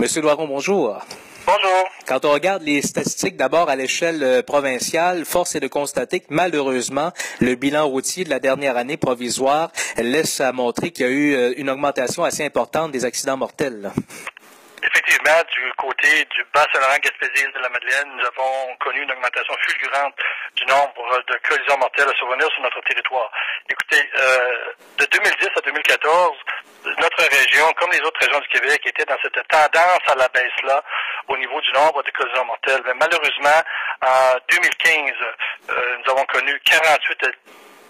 Monsieur 0.00 0.22
Loiron, 0.22 0.46
bonjour. 0.46 0.98
Bonjour. 1.44 1.88
Quand 2.08 2.24
on 2.24 2.32
regarde 2.32 2.62
les 2.62 2.80
statistiques 2.80 3.36
d'abord 3.36 3.68
à 3.68 3.76
l'échelle 3.76 4.22
euh, 4.22 4.42
provinciale, 4.42 5.26
force 5.26 5.56
est 5.56 5.60
de 5.60 5.68
constater 5.68 6.20
que 6.20 6.28
malheureusement, 6.30 7.12
le 7.42 7.54
bilan 7.54 7.86
routier 7.86 8.24
de 8.24 8.30
la 8.30 8.38
dernière 8.38 8.78
année 8.78 8.96
provisoire 8.96 9.70
laisse 9.98 10.40
à 10.40 10.52
montrer 10.52 10.90
qu'il 10.90 11.04
y 11.04 11.08
a 11.08 11.12
eu 11.12 11.34
euh, 11.34 11.52
une 11.58 11.68
augmentation 11.68 12.24
assez 12.24 12.42
importante 12.42 12.92
des 12.92 13.04
accidents 13.04 13.36
mortels. 13.36 13.92
Effectivement, 14.82 15.36
du 15.52 15.70
côté 15.76 16.08
du 16.32 16.46
Bas-Saint-Laurent, 16.54 16.96
Gaspésie, 17.04 17.44
de 17.52 17.60
la 17.60 17.68
Madeleine, 17.68 18.08
nous 18.16 18.24
avons 18.24 18.74
connu 18.80 19.02
une 19.02 19.12
augmentation 19.12 19.52
fulgurante 19.68 20.14
du 20.56 20.64
nombre 20.64 21.20
de 21.28 21.36
collisions 21.46 21.76
mortelles 21.76 22.08
à 22.08 22.16
survenir 22.16 22.48
sur 22.48 22.62
notre 22.62 22.80
territoire. 22.88 23.30
Écoutez, 23.68 24.00
euh, 24.16 24.72
de 24.96 25.04
2010 25.04 25.48
à 25.56 25.60
2014, 25.60 26.32
région, 27.28 27.72
comme 27.78 27.90
les 27.92 28.00
autres 28.00 28.20
régions 28.20 28.40
du 28.40 28.48
Québec, 28.48 28.80
était 28.86 29.04
dans 29.04 29.18
cette 29.22 29.46
tendance 29.48 30.02
à 30.06 30.14
la 30.16 30.28
baisse-là 30.28 30.82
au 31.28 31.36
niveau 31.36 31.60
du 31.60 31.72
nombre 31.72 32.02
de 32.02 32.10
collisions 32.10 32.44
mortelles. 32.44 32.82
Mais 32.86 32.94
malheureusement, 32.94 33.62
en 34.02 34.34
2015, 34.50 35.12
euh, 35.70 35.96
nous 35.98 36.12
avons 36.12 36.24
connu 36.24 36.58
48 36.64 37.26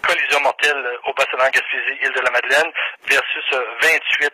collisions 0.01 0.41
mortelles 0.41 0.97
au 1.05 1.13
bassin 1.13 1.49
Gaspésie, 1.49 1.99
île 2.01 2.13
de 2.13 2.21
la 2.21 2.31
Madeleine, 2.31 2.71
versus 3.07 3.45
28 3.81 4.31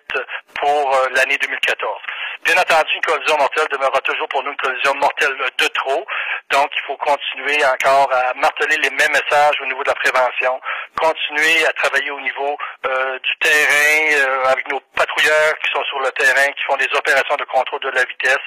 pour 0.56 0.96
euh, 0.96 1.08
l'année 1.16 1.38
2014. 1.38 2.02
Bien 2.46 2.58
entendu, 2.58 2.96
une 2.96 3.02
collision 3.02 3.38
mortelle 3.38 3.68
demeurera 3.72 4.00
toujours 4.02 4.28
pour 4.30 4.44
nous 4.44 4.52
une 4.52 4.58
collision 4.58 4.94
mortelle 4.96 5.36
de 5.58 5.68
trop. 5.68 6.06
Donc, 6.50 6.70
il 6.76 6.82
faut 6.88 6.98
continuer 6.98 7.64
encore 7.66 8.10
à 8.14 8.34
marteler 8.36 8.78
les 8.78 8.90
mêmes 8.92 9.12
messages 9.12 9.60
au 9.62 9.66
niveau 9.66 9.84
de 9.84 9.90
la 9.90 9.96
prévention, 9.96 10.60
continuer 11.00 11.66
à 11.66 11.74
travailler 11.74 12.12
au 12.12 12.22
niveau 12.22 12.58
euh, 12.86 13.20
du 13.20 13.38
terrain 13.40 14.30
euh, 14.30 14.46
avec 14.46 14.70
nos 14.72 14.80
patrouilleurs 15.18 15.54
qui 15.60 15.72
sont 15.72 15.84
sur 15.86 16.00
le 16.00 16.12
terrain, 16.12 16.48
qui 16.54 16.64
font 16.66 16.78
des 16.78 16.90
opérations 16.98 17.36
de 17.36 17.46
contrôle 17.46 17.80
de 17.82 17.90
la 17.90 18.04
vitesse, 18.06 18.44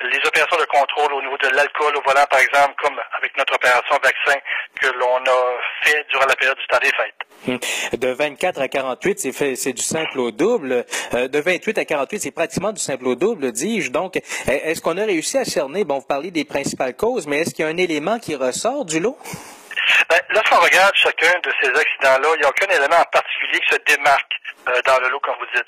les 0.00 0.18
opérations 0.26 0.56
de 0.58 0.64
contrôle 0.64 1.12
au 1.14 1.22
niveau 1.22 1.36
de 1.38 1.48
l'alcool 1.48 1.96
au 1.96 2.02
volant, 2.02 2.24
par 2.30 2.40
exemple, 2.40 2.74
comme 2.82 2.98
avec 3.18 3.36
notre 3.36 3.54
opération 3.54 3.96
vaccin 4.02 4.38
que 4.80 4.88
l'on 4.98 5.16
a 5.16 5.60
fait 5.82 6.06
durant 6.10 6.26
la 6.26 6.36
période 6.36 6.58
du 6.58 6.66
temps 6.66 6.78
des 6.78 6.90
fêtes. 6.90 7.14
Hum. 7.48 7.98
De 7.98 8.08
24 8.08 8.60
à 8.60 8.68
48, 8.68 9.18
c'est 9.18 9.56
c'est 9.56 9.72
du 9.72 9.82
simple 9.82 10.18
au 10.18 10.30
double. 10.30 10.84
Euh, 11.14 11.28
de 11.28 11.40
28 11.40 11.78
à 11.78 11.84
48, 11.84 12.20
c'est 12.20 12.30
pratiquement 12.30 12.72
du 12.72 12.80
simple 12.80 13.06
au 13.06 13.14
double, 13.14 13.52
dis-je. 13.52 13.90
Donc, 13.90 14.16
est-ce 14.16 14.80
qu'on 14.80 14.96
a 14.96 15.04
réussi 15.04 15.38
à 15.38 15.44
cerner, 15.44 15.84
bon, 15.84 15.98
vous 15.98 16.06
parlez 16.06 16.30
des 16.30 16.44
principales 16.44 16.96
causes, 16.96 17.26
mais 17.26 17.40
est-ce 17.40 17.54
qu'il 17.54 17.64
y 17.64 17.68
a 17.68 17.70
un 17.70 17.76
élément 17.76 18.18
qui 18.18 18.34
ressort 18.34 18.84
du 18.84 19.00
lot? 19.00 19.18
Ben, 20.08 20.18
lorsqu'on 20.30 20.60
regarde 20.60 20.94
chacun 20.94 21.32
de 21.42 21.52
ces 21.62 21.68
accidents-là, 21.68 22.28
il 22.36 22.40
n'y 22.40 22.44
a 22.44 22.48
aucun 22.48 22.66
élément 22.68 23.00
en 23.00 23.10
particulier 23.12 23.60
qui 23.60 23.74
se 23.74 23.96
démarque 23.96 24.32
euh, 24.68 24.80
dans 24.86 24.98
le 25.00 25.08
lot, 25.10 25.20
comme 25.20 25.34
vous 25.38 25.46
dites. 25.54 25.66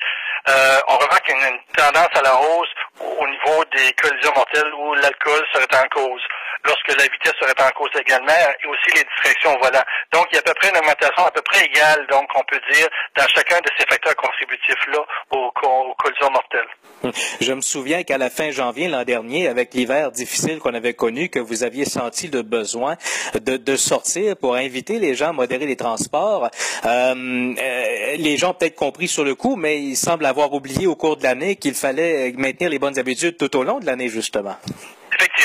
Euh, 0.48 0.78
on 0.88 0.96
remarque 0.96 1.28
une, 1.28 1.54
une 1.54 1.74
tendance 1.76 2.14
à 2.14 2.22
la 2.22 2.34
hausse 2.36 2.68
au 3.00 3.26
niveau 3.26 3.64
des 3.76 3.92
collisions 3.94 4.32
mortelles 4.36 4.72
où 4.74 4.94
l'alcool 4.94 5.44
serait 5.52 5.82
en 5.82 5.88
cause 5.88 6.22
lorsque 6.66 6.98
la 6.98 7.04
vitesse 7.04 7.34
serait 7.40 7.54
en 7.60 7.70
cause 7.70 7.90
également, 7.98 8.32
et 8.32 8.66
aussi 8.66 8.96
les 8.96 9.04
distractions 9.04 9.54
au 9.54 9.58
volant. 9.62 9.84
Donc, 10.12 10.26
il 10.30 10.34
y 10.34 10.38
a 10.38 10.40
à 10.40 10.42
peu 10.42 10.54
près 10.54 10.70
une 10.70 10.76
augmentation 10.76 11.24
à 11.24 11.30
peu 11.30 11.42
près 11.42 11.64
égale, 11.64 12.06
donc 12.10 12.26
on 12.34 12.42
peut 12.44 12.60
dire, 12.72 12.86
dans 13.16 13.26
chacun 13.28 13.56
de 13.56 13.70
ces 13.78 13.86
facteurs 13.86 14.16
contributifs-là 14.16 14.98
aux, 15.30 15.50
collisions 15.98 16.30
mortelles. 16.30 17.12
Je 17.40 17.52
me 17.52 17.60
souviens 17.60 18.02
qu'à 18.02 18.18
la 18.18 18.30
fin 18.30 18.50
janvier 18.50 18.88
l'an 18.88 19.04
dernier, 19.04 19.48
avec 19.48 19.74
l'hiver 19.74 20.10
difficile 20.10 20.58
qu'on 20.58 20.74
avait 20.74 20.94
connu, 20.94 21.28
que 21.28 21.38
vous 21.38 21.62
aviez 21.62 21.84
senti 21.84 22.28
le 22.28 22.42
besoin 22.42 22.96
de, 23.34 23.56
de 23.56 23.76
sortir 23.76 24.36
pour 24.36 24.56
inviter 24.56 24.98
les 24.98 25.14
gens 25.14 25.30
à 25.30 25.32
modérer 25.32 25.66
les 25.66 25.76
transports. 25.76 26.50
Euh, 26.84 27.54
euh, 27.58 28.16
les 28.16 28.36
gens 28.36 28.50
ont 28.50 28.54
peut-être 28.54 28.74
compris 28.74 29.08
sur 29.08 29.24
le 29.24 29.34
coup, 29.34 29.56
mais 29.56 29.80
ils 29.80 29.96
semblent 29.96 30.26
avoir 30.26 30.52
oublié 30.52 30.86
au 30.86 30.96
cours 30.96 31.16
de 31.16 31.22
l'année 31.22 31.56
qu'il 31.56 31.74
fallait 31.74 32.32
maintenir 32.36 32.70
les 32.70 32.78
bonnes 32.78 32.98
habitudes 32.98 33.36
tout 33.36 33.54
au 33.56 33.62
long 33.62 33.78
de 33.78 33.86
l'année, 33.86 34.08
justement. 34.08 34.56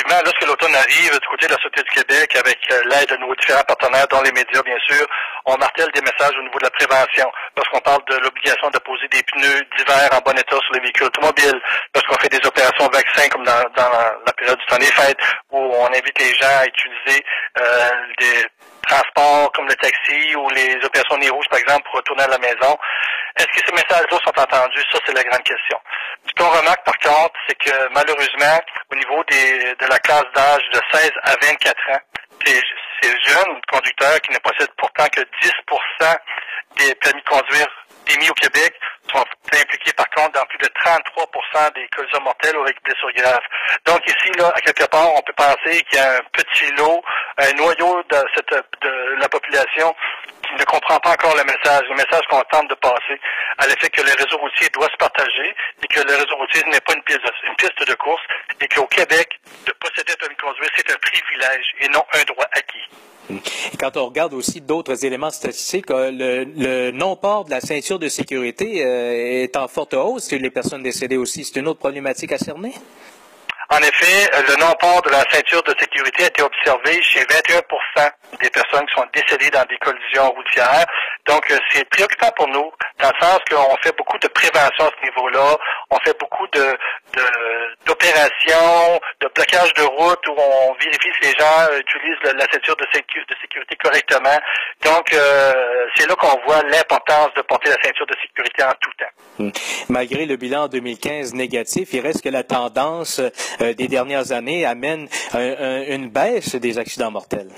Lorsque 0.08 0.46
l'automne 0.46 0.74
arrive 0.74 1.12
du 1.12 1.28
côté 1.28 1.46
de 1.46 1.52
la 1.52 1.58
Société 1.58 1.82
du 1.82 1.90
Québec, 1.90 2.36
avec 2.36 2.58
euh, 2.72 2.82
l'aide 2.90 3.08
de 3.08 3.16
nos 3.16 3.34
différents 3.36 3.62
partenaires, 3.62 4.06
dont 4.08 4.20
les 4.22 4.32
médias, 4.32 4.62
bien 4.62 4.78
sûr, 4.86 5.06
on 5.46 5.56
martèle 5.56 5.88
des 5.94 6.00
messages 6.00 6.34
au 6.38 6.42
niveau 6.42 6.58
de 6.58 6.64
la 6.64 6.70
prévention. 6.70 7.30
Lorsqu'on 7.56 7.80
parle 7.80 8.02
de 8.08 8.16
l'obligation 8.18 8.68
de 8.70 8.78
poser 8.78 9.08
des 9.08 9.22
pneus 9.22 9.62
d'hiver 9.76 10.08
en 10.12 10.20
bon 10.20 10.36
état 10.36 10.56
sur 10.56 10.74
les 10.74 10.80
véhicules 10.80 11.06
automobiles, 11.06 11.60
lorsqu'on 11.94 12.18
fait 12.18 12.28
des 12.28 12.46
opérations 12.46 12.88
vaccins 12.88 13.28
comme 13.30 13.44
dans, 13.44 13.62
la 14.26 14.32
période 14.32 14.58
du 14.58 14.66
temps 14.66 14.78
des 14.78 14.86
fêtes, 14.86 15.20
où 15.50 15.58
on 15.58 15.86
invite 15.86 16.18
les 16.18 16.34
gens 16.34 16.58
à 16.60 16.66
utiliser 16.66 17.24
euh, 17.58 17.90
des 18.18 18.46
transports 18.86 19.52
comme 19.52 19.68
le 19.68 19.76
taxi 19.76 20.34
ou 20.36 20.48
les 20.50 20.76
opérations 20.82 21.16
nez 21.18 21.30
par 21.48 21.58
exemple, 21.58 21.82
pour 21.86 21.96
retourner 21.96 22.24
à 22.24 22.28
la 22.28 22.38
maison. 22.38 22.76
Est-ce 23.36 23.46
que 23.46 23.66
ces 23.66 23.72
messages-là 23.72 24.18
sont 24.24 24.40
entendus? 24.40 24.84
Ça, 24.92 24.98
c'est 25.06 25.14
la 25.14 25.24
grande 25.24 25.42
question. 25.42 25.78
Ce 26.26 26.32
qu'on 26.34 26.50
remarque, 26.50 26.84
par 26.84 26.98
contre, 26.98 27.34
c'est 27.48 27.58
que 27.58 27.88
malheureusement, 27.92 28.60
au 28.90 28.96
niveau 28.96 29.24
des, 29.24 29.74
de 29.74 29.86
la 29.88 29.98
classe 29.98 30.26
d'âge 30.34 30.62
de 30.72 30.80
16 30.92 31.10
à 31.24 31.32
24 31.40 31.90
ans, 31.90 32.00
ces, 32.46 32.60
jeunes 33.02 33.60
conducteurs 33.70 34.20
qui 34.20 34.32
ne 34.32 34.38
possèdent 34.38 34.74
pourtant 34.76 35.06
que 35.08 35.20
10% 35.20 36.16
des 36.78 36.94
permis 36.96 37.20
de 37.20 37.28
conduire 37.28 37.66
émis 38.14 38.30
au 38.30 38.34
Québec 38.34 38.74
sont 39.12 39.24
impliqués 39.52 39.92
par 39.92 40.08
contre 40.10 40.32
dans 40.32 40.46
plus 40.46 40.58
de 40.58 40.66
33% 40.66 41.74
des 41.74 41.88
collisions 41.88 42.20
mortelles 42.22 42.56
ou 42.56 42.62
avec 42.62 42.82
blessures 42.82 43.12
graves. 43.14 43.42
Donc 43.84 44.00
ici, 44.06 44.30
là, 44.38 44.52
à 44.54 44.60
quelque 44.60 44.86
part, 44.86 45.14
on 45.14 45.20
peut 45.22 45.32
penser 45.34 45.82
qu'il 45.82 45.98
y 45.98 46.00
a 46.00 46.16
un 46.16 46.20
petit 46.32 46.72
lot, 46.76 47.02
un 47.38 47.52
noyau 47.52 48.02
de, 48.10 48.16
cette, 48.34 48.50
de 48.50 49.16
la 49.20 49.28
population 49.28 49.94
ne 50.58 50.64
comprend 50.64 50.98
pas 51.00 51.12
encore 51.12 51.36
le 51.36 51.44
message, 51.44 51.82
le 51.88 51.96
message 51.96 52.22
qu'on 52.30 52.42
tente 52.50 52.68
de 52.70 52.74
passer 52.74 53.18
à 53.58 53.66
l'effet 53.66 53.88
que 53.90 54.02
le 54.02 54.12
réseau 54.12 54.38
routier 54.38 54.68
doit 54.72 54.88
se 54.90 54.96
partager 54.96 55.54
et 55.82 55.86
que 55.86 56.00
le 56.00 56.14
réseau 56.14 56.36
routier 56.36 56.62
n'est 56.70 56.80
pas 56.80 56.94
une 56.94 57.02
piste, 57.02 57.20
de, 57.22 57.94
course 57.94 58.22
et 58.60 58.68
qu'au 58.68 58.86
Québec, 58.86 59.28
de 59.66 59.72
posséder 59.72 60.12
un 60.22 60.34
conduire, 60.34 60.70
c'est 60.76 60.90
un 60.90 60.96
privilège 60.96 61.74
et 61.80 61.88
non 61.88 62.02
un 62.12 62.24
droit 62.24 62.46
acquis. 62.52 62.88
Quand 63.78 63.96
on 63.96 64.06
regarde 64.06 64.34
aussi 64.34 64.60
d'autres 64.60 65.04
éléments 65.04 65.30
statistiques, 65.30 65.90
euh, 65.90 66.10
le, 66.12 66.90
non-port 66.90 67.44
de 67.44 67.50
la 67.50 67.60
ceinture 67.60 67.98
de 67.98 68.08
sécurité 68.08 68.84
euh, 68.84 69.42
est 69.42 69.56
en 69.56 69.68
forte 69.68 69.94
hausse 69.94 70.32
les 70.32 70.50
personnes 70.50 70.82
décédées 70.82 71.16
aussi. 71.16 71.44
C'est 71.44 71.60
une 71.60 71.68
autre 71.68 71.78
problématique 71.78 72.32
à 72.32 72.38
cerner? 72.38 72.74
En 73.72 73.78
effet, 73.78 74.28
le 74.48 74.60
non-port 74.60 75.00
de 75.00 75.08
la 75.08 75.24
ceinture 75.30 75.62
de 75.62 75.74
sécurité 75.80 76.24
a 76.24 76.26
été 76.26 76.42
observé 76.42 77.00
chez 77.00 77.20
21% 77.20 77.62
des 78.38 78.50
personnes 78.50 78.84
qui 78.84 79.00
sont 79.00 79.06
décédées 79.14 79.48
dans 79.48 79.64
des 79.64 79.78
collisions 79.78 80.28
routières. 80.28 80.84
Donc, 81.24 81.50
euh, 81.50 81.56
c'est 81.70 81.88
préoccupant 81.88 82.30
pour 82.36 82.48
nous, 82.48 82.70
dans 83.00 83.08
le 83.08 83.26
sens 83.26 83.38
qu'on 83.48 83.74
fait 83.82 83.96
beaucoup 83.96 84.18
de 84.18 84.28
prévention 84.28 84.84
à 84.84 84.90
ce 84.90 85.04
niveau-là. 85.08 85.56
On 85.88 85.98
fait 86.04 86.18
beaucoup 86.20 86.46
de, 86.48 86.76
d'opérations, 87.86 89.00
de, 89.20 89.28
blocage 89.34 89.72
de 89.74 89.82
route 89.82 90.26
où 90.28 90.34
on 90.36 90.74
vérifie 90.74 91.10
si 91.20 91.28
les 91.28 91.34
gens 91.38 91.78
utilisent 91.78 92.34
la, 92.36 92.46
ceinture 92.52 92.76
de, 92.76 92.86
sécurité 92.92 93.76
correctement. 93.76 94.38
Donc, 94.84 95.12
euh, 95.12 95.52
c'est 95.96 96.08
là 96.08 96.14
qu'on 96.14 96.40
voit 96.46 96.62
l'importance 96.70 97.28
de 97.36 97.42
porter 97.42 97.70
la 97.70 97.76
ceinture 97.82 98.06
de 98.06 98.14
sécurité 98.22 98.62
en 98.64 98.72
tout 98.80 98.90
temps. 98.98 99.44
Hmm. 99.44 99.50
Malgré 99.88 100.26
le 100.26 100.36
bilan 100.36 100.68
2015 100.68 101.34
négatif, 101.34 101.88
il 101.92 102.00
reste 102.00 102.22
que 102.22 102.28
la 102.28 102.42
tendance 102.42 103.20
euh, 103.60 103.74
des 103.74 103.88
dernières 103.88 104.32
années 104.32 104.64
amène 104.64 105.08
une 105.34 106.08
baisse 106.08 106.54
des 106.54 106.78
accidents 106.78 107.10
mortels. 107.10 107.48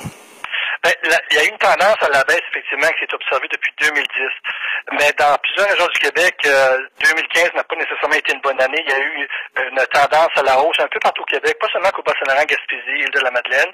Il 1.04 1.36
y 1.36 1.40
a 1.40 1.44
une 1.44 1.58
tendance 1.58 2.00
à 2.00 2.08
la 2.08 2.24
baisse, 2.24 2.40
effectivement, 2.50 2.88
qui 2.88 3.04
s'est 3.04 3.14
observée 3.14 3.48
depuis 3.50 3.72
2010. 3.78 4.04
Mais 4.92 5.12
dans 5.18 5.36
plusieurs 5.42 5.68
régions 5.68 5.88
du 5.88 5.98
Québec, 5.98 6.34
2015 6.42 6.48
euh, 6.48 7.56
n'a 7.56 7.64
pas 7.64 7.76
nécessairement 7.76 8.16
été 8.16 8.32
une 8.32 8.40
bonne 8.40 8.60
année. 8.60 8.82
Il 8.84 8.90
y 8.90 8.94
a 8.94 8.98
eu 8.98 9.28
une 9.70 9.86
tendance 9.92 10.32
à 10.36 10.42
la 10.42 10.60
hausse 10.60 10.76
un 10.80 10.88
peu 10.88 11.00
partout 11.00 11.22
au 11.22 11.26
Québec, 11.26 11.56
pas 11.60 11.68
seulement 11.72 11.90
qu'au 11.90 12.02
Bas-Saint-Laurent, 12.02 12.44
Gaspésie, 12.44 13.04
île 13.04 13.10
de 13.10 13.20
la 13.20 13.30
Madeleine. 13.30 13.70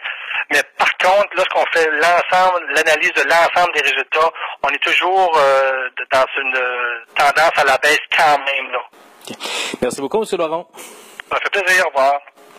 Mais 0.51 0.63
par 0.79 0.91
contre, 0.99 1.31
lorsqu'on 1.37 1.65
fait 1.73 1.89
l'ensemble, 1.91 2.67
l'analyse 2.75 3.13
de 3.13 3.23
l'ensemble 3.23 3.75
des 3.75 3.83
résultats, 3.83 4.31
on 4.63 4.69
est 4.71 4.83
toujours 4.83 5.37
euh, 5.39 5.89
dans 6.11 6.27
une 6.39 6.57
euh, 6.57 7.05
tendance 7.17 7.57
à 7.57 7.65
la 7.65 7.79
baisse 7.79 8.01
quand 8.17 8.39
même. 8.39 8.73
Là. 8.73 8.81
Merci 9.81 10.01
beaucoup, 10.01 10.23
M. 10.23 10.39
Laurent. 10.39 10.69
Ça 11.31 11.39
fait 11.39 11.63
plaisir. 11.63 11.85
Au 11.87 11.91
revoir. 11.91 12.21